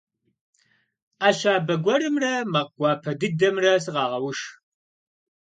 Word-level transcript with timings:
Ӏэ 1.19 1.29
щабэ 1.37 1.75
гуэрымрэ 1.83 2.31
макъ 2.51 2.73
гуапэ 2.77 3.11
дыдэмрэ 3.19 3.71
сыкъагъэуш. 3.83 4.39